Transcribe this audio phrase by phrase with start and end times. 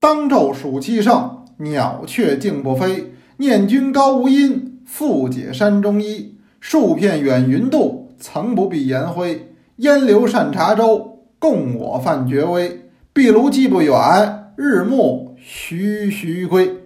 [0.00, 3.12] 当昼暑气盛，鸟雀竞不飞。
[3.36, 6.38] 念君高无音，复解山中衣。
[6.58, 9.52] 数片远云渡，曾不避烟灰。
[9.76, 12.86] 烟流善茶粥，共我泛绝微。
[13.12, 16.76] 壁炉既不远，日暮徐徐归。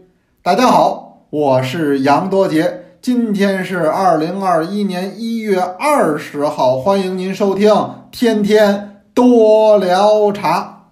[0.42, 2.80] 大家好，我是杨多杰。
[3.00, 7.70] 今天是二零二一年一月二十号，欢迎您收听
[8.10, 10.86] 《天天多聊茶》。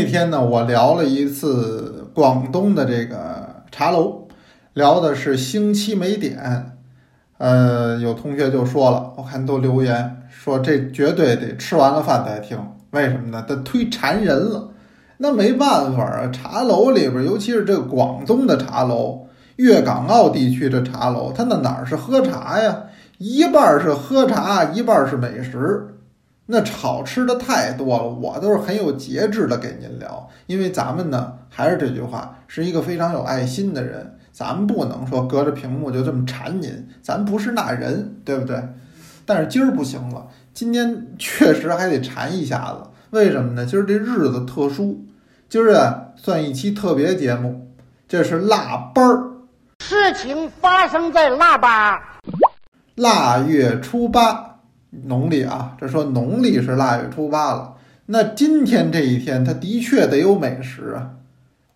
[0.00, 4.28] 那天呢，我聊了一次广东的这个茶楼，
[4.72, 6.78] 聊的是星期美点。
[7.36, 10.22] 呃，有同学就说了，我看都留言。
[10.30, 12.58] 说这绝对得吃完了饭再听，
[12.92, 13.44] 为什么呢？
[13.46, 14.70] 它忒馋人了。
[15.18, 22.84] 那没办法啊，茶楼里边，尤其是这个广东的茶楼、粤港澳地区的茶楼，它那哪儿是喝茶呀？
[23.18, 25.88] 一半是喝茶，一半是美食。
[26.52, 38.60] 那好吃的太多了，我都是很有节制的给您聊，因为咱们呢，还是这句话，是一个非常有爱心的人，咱们不能说隔着屏幕就这么馋您，咱不是那人，对不对？
[39.24, 42.90] 但是今儿不行了，今天确实还得馋一下子。
[43.10, 43.64] 为什么呢？
[43.64, 45.04] 今儿这日子特殊，
[45.48, 47.68] 今儿啊算一期特别节目，
[48.08, 49.30] 这是腊八儿。
[49.84, 52.18] 事情发生在腊八，
[52.96, 54.49] 腊月初八，
[54.90, 57.74] 农历啊，这说农历是腊月初八了。
[58.06, 61.12] 那今天这一天，它的确得有美食啊。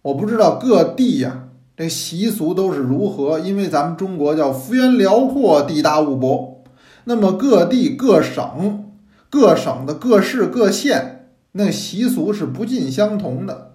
[0.03, 1.45] 我不知道各地呀，
[1.77, 6.63] 这习俗都是如何，因为咱们中国叫幅员辽阔，地大物博。
[7.05, 8.85] 那么各地各省、
[9.31, 13.73] 各省的各市各县，那习俗是不尽相同的。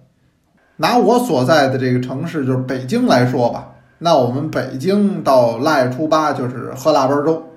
[0.76, 7.49] 拿我所在的这个城市，就是北京来说吧，那我们北京到腊月初八就是喝腊八粥，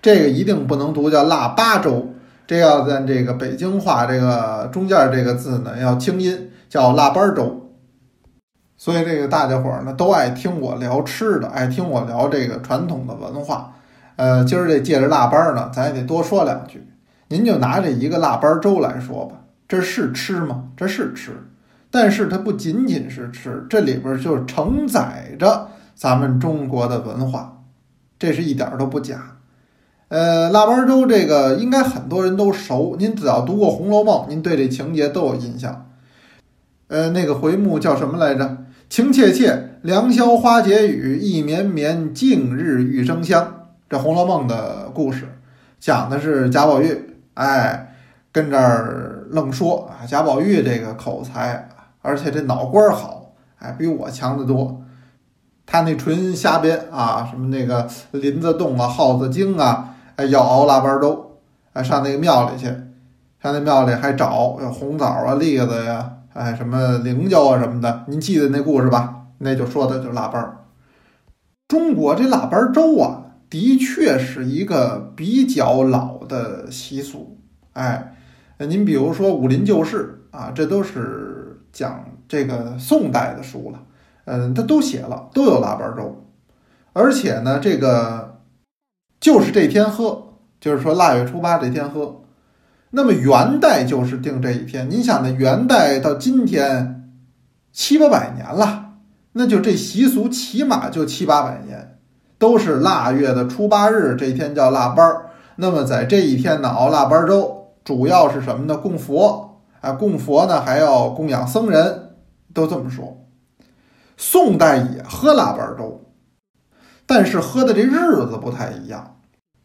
[0.00, 2.14] 这个一定不能读叫腊八粥，
[2.46, 7.70] 这要在这个北京话这个中间这个字呢要清音，叫腊八粥。
[8.76, 13.74] 所以这个大家伙儿呢都爱听我聊吃的，爱听我聊这个传统的文化。
[14.14, 16.86] 呃，今儿这借着腊八呢，咱也得多说两句。
[17.28, 20.64] 您就拿这一个腊八粥来说吧，这是吃吗？
[20.76, 21.32] 这是吃，
[21.90, 27.60] 但是它不仅仅是吃，这里边就承载着咱们中国的文化，
[28.18, 29.37] 这是一点都不假。
[30.08, 35.86] 呃，腊八粥这个应该很多人都熟，您只要读过《红楼梦》，您对这情节都有印象。
[36.86, 38.56] 呃，那个回目叫什么来着？
[38.88, 43.66] 情切切，良宵花解语，意绵绵，静日玉生香。
[43.90, 45.28] 这《红楼梦》的故事
[45.78, 47.94] 讲的是贾宝玉，哎，
[48.32, 51.68] 跟这儿愣说啊，贾宝玉这个口才，
[52.00, 54.82] 而且这脑瓜好，哎，比我强得多。
[55.66, 59.87] 他那纯瞎编啊，什么那个林子洞啊、耗子精啊，
[60.18, 61.38] 哎，要熬腊八粥，
[61.74, 68.04] 哎，上那个庙里去，上那庙里还找有红枣啊、栗子呀，哎，什么菱角啊什么的。
[68.08, 69.26] 您记得那故事吧？
[69.38, 70.66] 那就说的就是腊八。
[71.68, 73.26] 中国这腊八粥啊。
[73.50, 77.38] 的确是一个比较老的习俗，
[77.72, 78.14] 哎，
[78.58, 83.80] 您比如说《武林旧事》啊，这都是讲这个宋代的书了，
[84.26, 86.26] 嗯，他都写了，都有腊八粥，
[86.92, 88.27] 而且呢，这个
[89.28, 92.22] 就是这天喝，就是说腊月初八这天喝。
[92.92, 95.30] 那么元代就是定这一天，您想呢？
[95.30, 97.12] 元代到今天
[97.70, 98.92] 七八百年了，
[99.32, 101.98] 那就这习俗起码就七八百年。
[102.38, 105.26] 都是腊月的初八日，这一天叫腊八儿。
[105.56, 108.78] 那么在这一天呢，熬腊八粥，主要是什么呢？
[108.78, 112.12] 供佛，啊，供佛呢还要供养僧人，
[112.54, 113.26] 都这么说。
[114.16, 116.06] 宋代也喝腊八粥，
[117.04, 117.90] 但是喝的这日
[118.26, 119.16] 子不太一样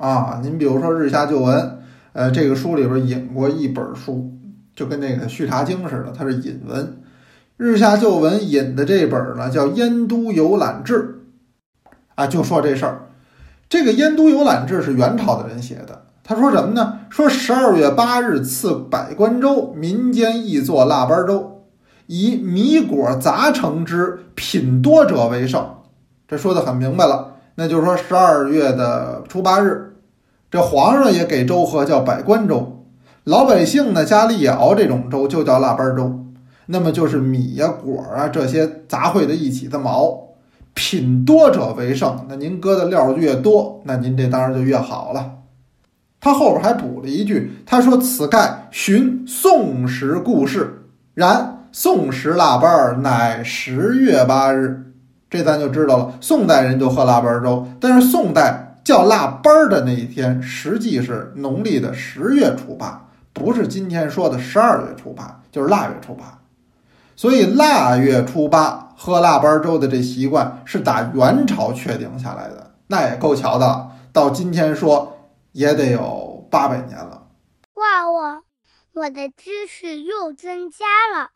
[0.08, 0.40] 啊。
[0.44, 1.58] 您比如说《日下旧闻》，
[2.14, 4.32] 呃，这个书里边引过一本书，
[4.76, 6.86] 就跟那个《续茶经》似的，它是引文。
[7.58, 11.22] 《日下旧闻》引的这本呢，叫《燕都游览志》。
[12.16, 13.10] 啊，就说这事儿，
[13.68, 16.04] 这个《燕都游览志》是元朝的人写的。
[16.24, 17.00] 他说什么呢？
[17.10, 21.64] 说十二月八日赐百官粥，民间亦作腊八粥，
[22.08, 25.68] 以米果杂成之，品多者为盛。
[26.28, 29.93] 这说的很明白了，那就是说十二月的初八日，
[30.54, 32.84] 这皇上也给粥喝，叫百官粥；
[33.24, 36.26] 老百姓呢家里也熬这种粥，就叫腊八粥。
[36.68, 40.36] 那么就是米呀、果啊这些杂烩在一起这么熬。
[40.76, 45.40] 品多者为胜，那您搁的料越多，那您这当然就越好了。
[46.22, 50.84] 他后边还补了一句，他说：“此盖寻宋时故事，
[51.16, 54.84] 然宋时腊八乃十月八日。”
[55.32, 66.40] 这咱就知道了，宋代人就喝腊八粥，但是宋代叫腊八儿的那一天，实际是农历的十月初八，不是今天说的十二月初八，就是腊月初八。
[67.16, 73.90] 所以腊月初八喝腊八粥的这习惯是打元朝确定下来的，那也够巧的。
[74.12, 75.18] 到今天说
[75.52, 77.28] 也得有八百年了。
[77.76, 78.42] 哇哇，
[78.94, 80.86] 我的知识又增加
[81.16, 81.30] 了。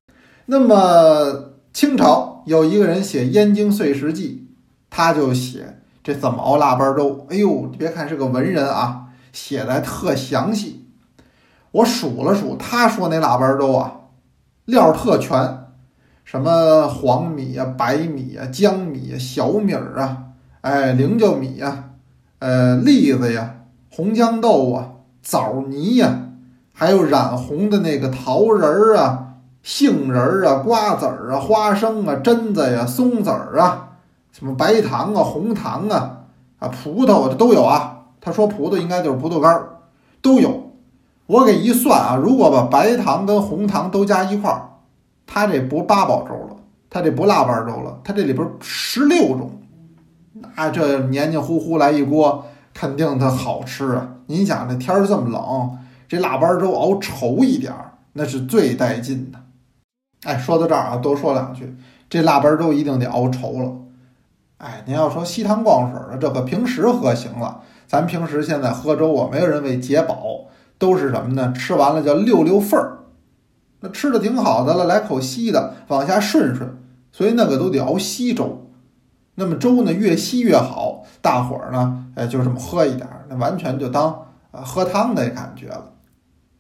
[0.48, 4.48] 那么清朝有一个人写《燕京岁时记》，
[4.90, 7.28] 他就写这怎么熬腊八粥。
[7.30, 10.86] 哎呦，你别看是个文人啊，写的特详细。
[11.72, 13.92] 我数了数，他说那腊八粥啊，
[14.64, 15.66] 料特全。
[16.24, 20.18] 什么黄米呀、白米呀、江米呀、小米儿啊，
[20.62, 21.90] 哎，菱角米呀，
[22.40, 23.56] 呃，栗子呀，
[23.92, 26.22] 红豇豆啊，枣泥呀，
[26.72, 33.87] 还有染红的那个桃仁儿啊、杏仁儿啊、瓜子儿啊、花生啊、榛子呀、松子儿啊，
[34.38, 36.26] 什么白糖啊、红糖啊，
[36.60, 38.04] 啊，葡萄啊这都有啊。
[38.22, 39.80] 他说葡萄应该就是葡萄干儿，
[40.22, 40.74] 都有。
[41.26, 44.70] 我给一算啊，如果把白糖跟红糖都加一块儿。
[45.26, 46.56] 他这不八宝粥了，
[46.88, 49.52] 他这不腊八粥了，他这里边十六种，
[50.56, 52.46] 那这黏黏糊糊来一锅，
[52.76, 54.08] 肯定它好吃啊！
[54.28, 59.40] 您想这天儿这么冷，这腊八粥熬稠一点儿，那是最带劲的。
[60.24, 61.76] 哎，说到这儿啊，多说两句，
[62.08, 63.72] 这腊八粥一定得熬稠了。
[64.58, 70.46] 哎，您要说稀汤逛水的，这个平时喝行了，咱平时现在喝粥啊，没有人为解饱，
[70.80, 71.54] 都是什么呢？
[71.54, 72.98] 吃完了叫溜溜缝儿。
[73.82, 76.76] 那吃的挺好的了，来口稀的，往下顺顺，
[77.12, 78.64] 所以那个都得熬稀粥。
[79.36, 84.08] 那么粥呢，越稀越好，大伙儿呢，哎，就这么喝一点，那完全就当
[84.50, 85.92] 啊喝汤的感觉了。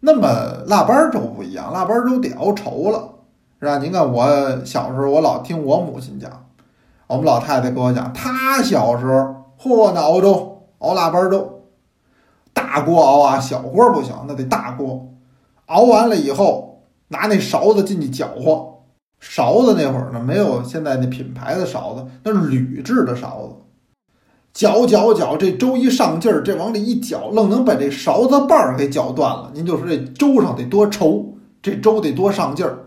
[0.01, 3.15] 那么腊八粥不一样，腊八粥得熬稠了，
[3.59, 3.79] 是吧？
[3.79, 6.46] 您看我小时候，我老听我母亲讲，
[7.07, 11.63] 我们老太太跟我讲，她小时候，嚯，那熬粥，熬腊八粥，
[12.53, 15.13] 大锅熬啊，小锅不行，那得大锅，
[15.65, 16.65] 熬完了以后。
[17.09, 18.79] 拿那勺子进去搅和，
[19.21, 23.55] 勺子那会儿呢，没有现在那品牌的勺子，那是铝制的勺子。
[24.51, 29.51] 搅搅搅，这粥一上劲儿，这往里一搅，愣能把这勺子把儿给搅断了。
[29.53, 31.23] 您就说这粥上得多稠，
[31.61, 32.77] 这粥得多上劲儿。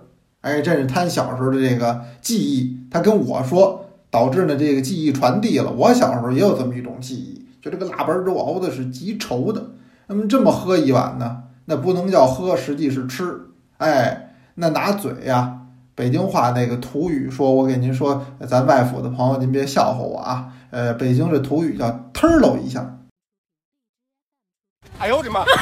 [0.43, 5.71] 哎，这是他小时候的这个记忆，他跟我说，导致呢这个记忆传递了。
[5.71, 9.71] 我小时候也有这么一种记忆，就这个腊八粥熬的是极稠的。
[10.09, 13.43] 那么这么喝一碗呢，那不能叫喝，实际是吃。
[13.79, 15.59] 哎，那拿嘴呀，
[15.95, 20.53] 北京话那个土语说，我给您说，咱外府的朋友，您别笑话我啊。
[20.71, 22.99] 呃，北京这土语叫“忒喽”一下。
[24.99, 25.45] 哎呦我的妈！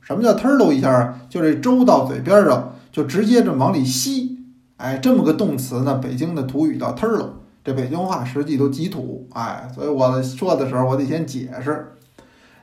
[0.00, 1.20] 什么叫“忒喽”一下啊？
[1.28, 4.39] 就这粥到嘴边上，就直接这么往里吸。
[4.80, 7.34] 哎，这么个动词呢，北京的土语叫“忒喽”。
[7.62, 9.28] 这北京话实际都极土。
[9.32, 11.98] 哎，所以我说的时候，我得先解释。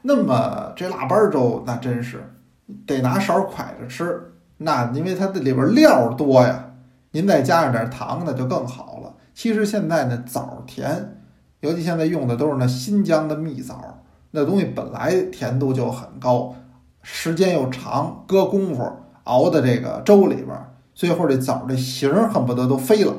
[0.01, 2.33] 那么这腊八粥，那真是。
[2.87, 6.71] 得拿勺蒯着吃，那因为它这里边料多呀，
[7.11, 9.13] 您再加上点糖，那就更好了。
[9.33, 11.21] 其实现在呢，枣甜，
[11.59, 16.55] 尤其现在用的都是那新疆的蜜枣，那东西本来甜度就很高，
[17.03, 18.91] 时间又长，搁功夫
[19.23, 20.57] 熬的这个粥里边，
[20.97, 23.13] 最后这枣这形恨不得都飞了，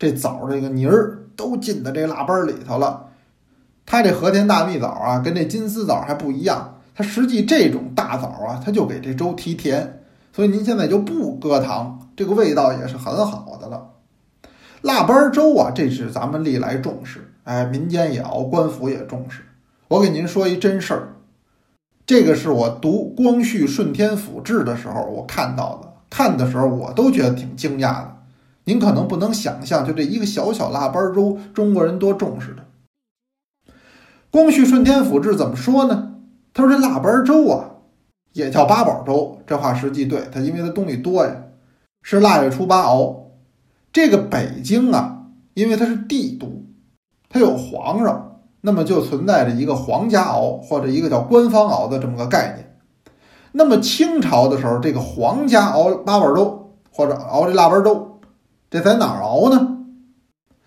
[0.00, 3.06] 这枣这个泥儿都进到这腊八里头了。
[3.86, 6.80] 它这和田大蜜枣啊，跟这金丝枣还不一样。
[6.92, 10.02] 它实际这种大枣啊，它就给这粥提甜，
[10.32, 13.90] 所以您现在就不搁糖，这个味道也是很好的了。
[14.82, 19.42] 腊八粥啊，这是咱们历来重视，哎，民间也熬，官府也重视。
[19.86, 21.08] 我给您说一真事儿，
[22.04, 28.16] 这个是我读《光绪顺天府志》的时候我看到的，看的时候我都觉得挺惊讶的。
[28.64, 32.62] 您可能不能想象，就这一个小小腊八粥，中国人多重视的。
[34.30, 36.16] 《光绪顺天府志》怎么说呢？
[36.52, 37.70] 他说：“这腊八粥啊，
[38.32, 39.40] 也叫八宝粥。
[39.46, 41.32] 这话实际对，它因为它东西多呀，
[42.02, 43.30] 是腊月初八熬。
[43.92, 46.64] 这个北京啊，因为它是帝都，
[47.28, 52.69] 它有皇上，那么就存在着一个皇家熬或者一个叫官方熬的这么个概念。
[53.52, 58.20] 那么清朝的时候，这个皇家熬八宝粥或者熬这腊八粥，
[58.70, 59.78] 这在哪儿熬呢？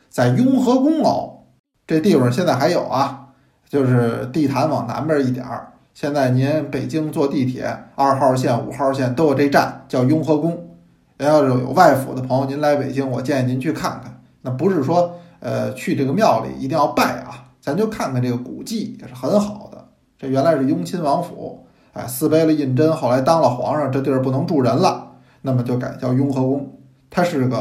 [0.09, 1.45] 在雍和宫熬。
[1.85, 3.27] 这地方现在还有啊，
[3.67, 10.69] 就是地坛往南边一点儿。”现在您北京坐地铁，二号线、五号线都有这站，叫雍和宫。
[11.17, 14.19] 要是有外府的朋友，您来北京，我建议您去看看。
[14.41, 19.85] 那不是说，呃，去这个庙里一定要拜啊，咱就看看这个古迹也是很好的。
[20.17, 21.63] 这原来是雍亲王府，
[21.93, 26.73] 哎，四碑了胤禛，后来当了皇上，这地儿不能住人了，那么就改叫雍和宫。
[27.09, 27.59] 它是个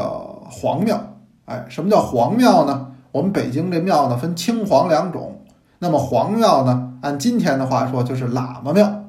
[0.49, 0.99] 皇庙，
[1.45, 2.87] 哎，什么叫皇庙呢？
[3.11, 5.39] 我们北京这庙呢分青黄两种，
[5.77, 9.03] 那么黄庙呢，按今天的话说就是喇嘛庙，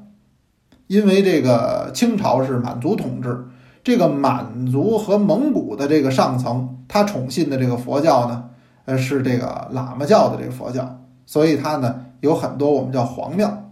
[0.88, 3.46] 因为这个清朝是满族统治，
[3.82, 8.44] 这个满族和蒙古的这个上层，他宠信的这个佛教呢，
[8.84, 13.63] 呃是这个喇嘛教的这个佛教，所以它呢有很多我们叫黄庙。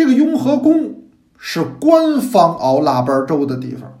[0.00, 3.98] 这个雍和宫是官方熬腊八粥的地方，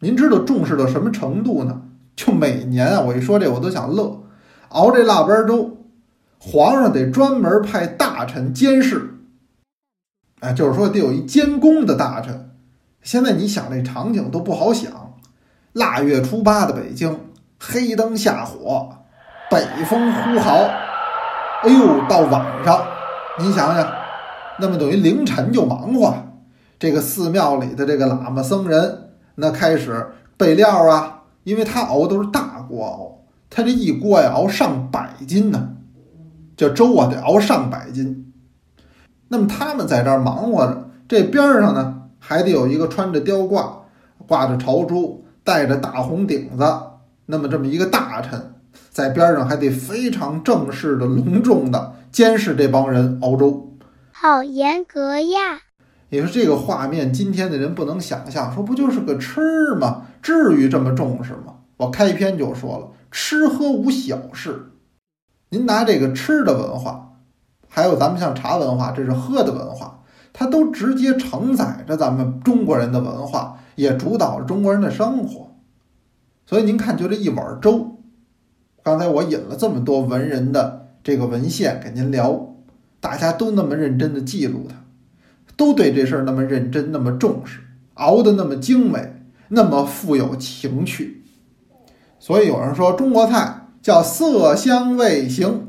[0.00, 1.80] 您知道重视到什么程度呢？
[2.14, 4.22] 就每年啊，我一说这我都想乐，
[4.68, 5.78] 熬这腊八粥，
[6.38, 9.14] 皇上得专门派大臣监视，
[10.40, 12.50] 哎，就是说得有一监工的大臣。
[13.00, 15.14] 现在你想这场景都不好想，
[15.72, 17.18] 腊月初八的北京，
[17.58, 18.90] 黑灯瞎火，
[19.50, 20.52] 北风呼号，
[21.62, 22.86] 哎呦，到晚上，
[23.38, 24.01] 你想想，
[24.58, 26.14] 那么等于凌晨就忙活，
[26.78, 31.20] 这个寺庙里的这个喇嘛僧人，那开始备料啊。
[31.44, 33.18] 因为他熬都是大锅熬，
[33.50, 35.70] 他这一锅呀熬上百斤呢，
[36.56, 38.32] 这粥啊得熬上百斤。
[39.26, 43.72] 那么他们在这儿忙活着，这边上呢还得有一个穿着貂褂、
[44.28, 46.64] 挂着朝珠、戴着大红顶子，
[47.26, 48.54] 那么这么一个大臣
[48.90, 53.71] 在边上还得非常正式的、隆重的监视这帮人熬粥，
[54.22, 55.62] 好严格呀！
[56.10, 60.02] 你说这个画面，今天的人不能想象，说不就是个吃吗？
[60.22, 61.56] 至于这么重视吗？
[61.78, 64.70] 我开篇就说了，吃喝无小事。
[65.48, 67.14] 您拿这个吃的文化，
[67.68, 75.56] 还有咱们像茶文化，这是喝的文化，它都直接承载着咱们中国人的文化，也主导着中国人的生活。
[76.46, 77.96] 所以您看，就这一碗粥，
[78.84, 82.51] 刚才我引了这么多文人的这个文献给您聊，
[83.02, 84.76] 大家都那么认真的记录它。
[85.54, 87.60] 都对这事儿那么认真，那么重视，
[87.94, 91.22] 熬得那么精美，那么富有情趣。
[92.18, 95.68] 所以有人说中国菜叫色香味形，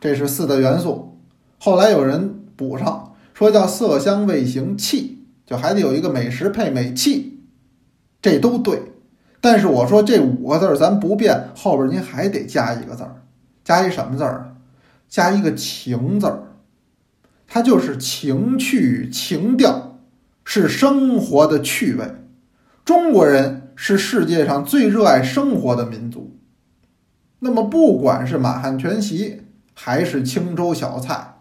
[0.00, 1.18] 这是四大元素。
[1.58, 7.40] 后来有人补上说叫色香味形气，就还得有一个美食配美气，
[8.22, 8.80] 这都对。
[9.42, 13.22] 但是我说这五个字儿咱不变，后边您还得加一个字儿，
[13.62, 14.55] 加一什么字儿啊？
[15.08, 16.42] 加一个情字儿。
[17.46, 19.98] 它就是情趣情调，
[20.44, 22.04] 是生活的趣味。
[22.84, 26.36] 中国人是世界上最热爱生活的民族。
[27.38, 29.42] 那么，不管是满汉全席
[29.74, 31.34] 还是清粥小菜，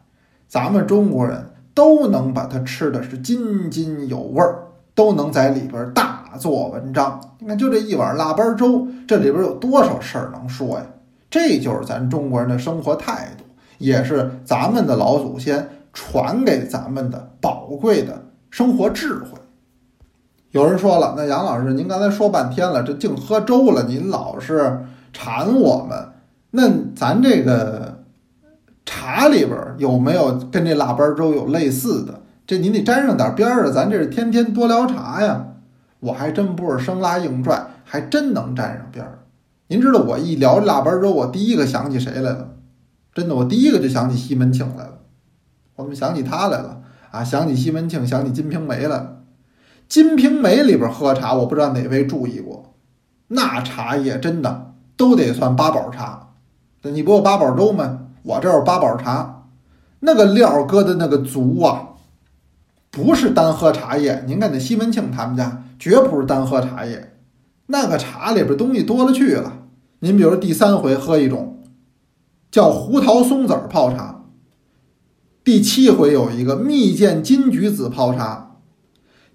[0.47, 7.19] 咱们中国人都能把它吃的是津津有味儿，都能在里边大做文章。
[7.39, 10.85] 你看，就这一碗腊八粥，这里边有多少事儿能说呀？
[11.29, 13.44] 这就是咱中国人的生活态度，
[13.77, 15.69] 也是咱们的老祖先。
[15.97, 19.39] 传给咱们的宝贵的生活智慧。
[20.51, 25.97] 有人说了，那杨老师，您刚才说半天了，这净喝粥了，您老是馋我们。
[26.51, 27.99] 那咱这个
[28.85, 32.19] 茶里边有没有跟这腊八粥有类似的？
[32.45, 35.45] 这您得沾上点边儿啊，咱这是天天多聊茶呀。
[36.01, 39.19] 我还真不是生拉硬拽，还真能沾上边儿。
[39.67, 42.49] 您知道我一聊腊八粥，我第一个想起谁来了？
[43.15, 44.99] 真的，我第一个就想起西门庆来了。
[45.77, 46.81] 我怎么想起他来了
[47.11, 47.23] 啊？
[47.23, 49.23] 想起西门庆，想起《金瓶梅》来了。
[49.87, 52.75] 《金瓶梅》里边喝茶，我不知道哪位注意过，
[53.29, 56.33] 那茶叶真的都得算八宝茶。
[56.81, 58.01] 你不有八宝粥吗？
[58.23, 59.47] 我这有八宝茶，
[60.01, 61.91] 那个料搁的那个足啊，
[62.91, 64.25] 不是单喝茶叶。
[64.27, 67.15] 您看那西门庆他们家，绝不是单喝茶叶，
[67.67, 69.61] 那个茶里边东西多了去了。
[69.99, 71.54] 您比如第三回喝一种
[72.55, 74.23] 叫胡桃松子泡茶。
[75.43, 78.55] 第七回有一个蜜饯金桔子泡茶，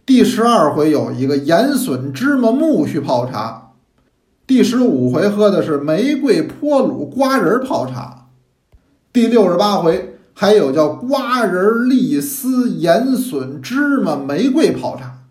[0.06, 3.72] 第十二回有一个盐笋芝麻苜蓿泡茶，
[4.46, 8.28] 第十五回喝的是玫瑰坡卤瓜仁泡茶，
[9.12, 15.24] 第六十八回还有叫瓜仁栗丝盐笋芝麻玫瑰泡茶。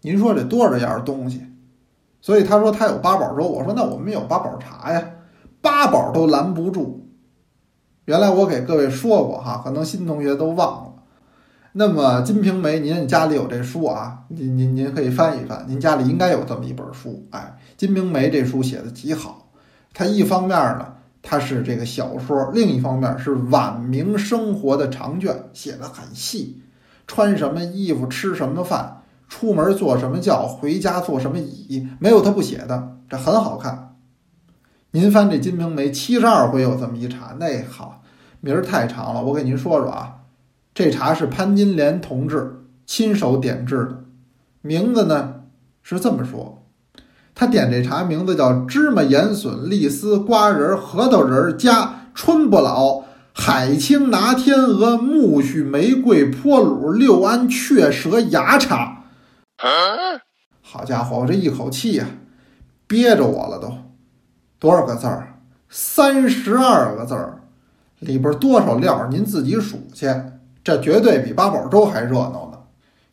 [0.00, 1.42] 您说这多少样东西？
[2.20, 5.10] 所以他说他有八宝粥，我说那我们有八宝茶呀，
[5.60, 7.05] 八宝都拦不住。
[8.06, 10.92] 原来我给各位说过哈，可能新同学都忘了。
[11.72, 14.20] 那么《金瓶梅》，您家里有这书啊？
[14.28, 17.26] 您您您可以翻一翻，您家里应该有这么一本书。
[17.30, 19.48] 哎，《金瓶梅》这书写的极好。
[19.92, 20.86] 它一方面呢，
[21.20, 26.62] 它是这个小说；另一方面是晚明生活的长卷，写的很细。
[27.08, 33.85] 穿什么衣服，吃什么饭，出门坐什么轿，回家坐什么椅，没有他不写的，这很好看。
[34.96, 38.02] 您翻这《金瓶梅》七十二回有这么一茬，那好
[38.40, 40.20] 名儿太长了，我给您说说啊。
[40.72, 44.04] 这茶是潘金莲同志亲手点制的，
[44.62, 45.42] 名字呢
[45.82, 46.62] 是这么说：
[47.34, 59.04] 他点这茶名字叫芝麻盐笋栗丝瓜仁核桃仁加春不老海青拿天鹅苜蓿玫瑰坡卤六安雀舌芽茶。
[60.62, 62.06] 好家伙，我这一口气呀、
[62.86, 63.85] 憋着我了都。
[64.58, 65.34] 多少个字儿？
[65.68, 67.40] 三十二个字儿，
[67.98, 70.08] 里边多少料儿您自己数去。
[70.62, 72.58] 这绝对比八宝粥还热闹呢。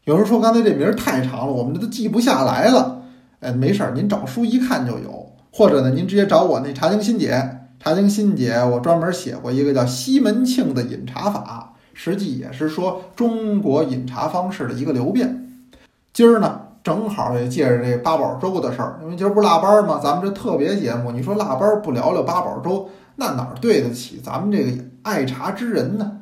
[0.06, 3.04] 有人说刚才这名儿太长了，我们这都记不下来了。
[3.40, 7.60] 哎，没事儿，您找书一看就有，或者呢，您直接找我那茶经新解。
[7.80, 15.68] 茶经新解，我专门写过一个叫西门庆的饮茶法，实际也是说中国饮茶方式的一个流变。
[16.14, 20.02] 今儿呢，正好也借着这八宝粥的事儿，因为今儿不腊八儿吗？
[20.04, 26.20] 咱们这特别节目，你说腊八儿不聊聊八宝粥，那哪儿对得起咱们这个爱茶之人呢？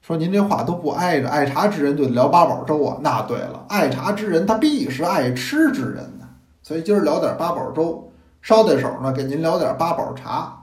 [0.00, 2.98] 说您这话都不挨着，爱茶之人就得聊八宝粥啊？
[3.00, 6.28] 那对了，爱茶之人他必是爱吃之人呢。
[6.62, 10.56] 所以今儿聊点八宝粥，捎带手呢给您聊点八宝茶。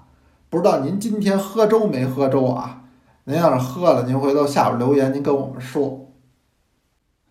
[0.49, 2.83] 不知道您今天喝粥没喝粥啊？
[3.25, 6.06] 您要是喝了，您回头下边留言，您跟我们说。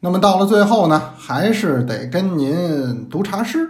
[0.06, 3.68] 那么到了最后呢，还是得跟您读茶诗。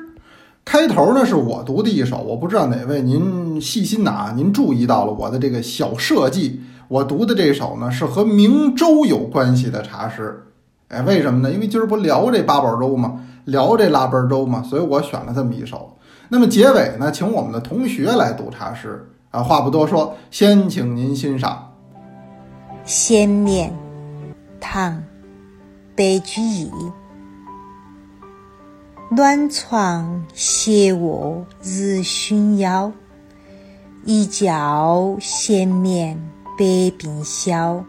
[0.66, 6.60] 开头呢是我读的一首，我不知道哪位您细心的啊，您注意到了我的这个小设计。
[6.88, 10.42] 我读的这首呢是和明州有关系的茶诗。
[10.88, 11.50] 哎，为什么呢？
[11.50, 13.18] 因为今儿不聊这八宝粥吗？
[13.46, 14.62] 聊这腊八粥吗？
[14.62, 15.96] 所以我选了这么一首。
[16.28, 19.42] 那么结尾呢，请我们的同学来读茶诗啊。
[19.42, 21.72] 话不多说，先请您欣赏。
[22.84, 23.74] 先面，
[24.60, 25.02] 唐，
[25.96, 26.70] 白居易。
[29.10, 32.92] 暖床斜卧日熏腰，
[34.04, 36.20] 一觉闲眠
[36.58, 37.82] 百病消。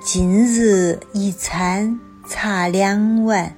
[0.00, 3.54] 今日一餐茶两碗，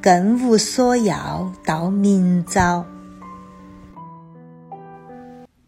[0.00, 2.86] 更无所要到明朝。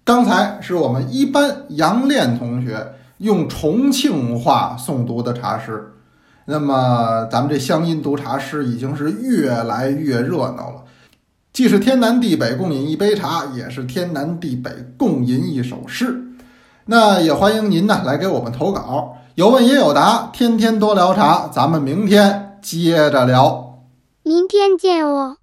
[0.03, 5.93] 刚才是我们一班杨炼同学用重庆话诵读的茶诗。
[6.51, 10.85] 那么咱们这乡音读茶诗已经是越来越热闹了，
[11.53, 16.25] 既是天南地北共饮一杯茶，也是天南地北共吟一首诗。
[16.87, 23.81] 那也欢迎您呢来给我们投稿，有问也有答，天天多聊茶，咱们明天接着聊。
[24.23, 25.38] 明天见哦。